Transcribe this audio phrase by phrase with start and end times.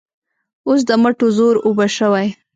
[0.67, 2.27] اوس د مټو زور اوبه شوی.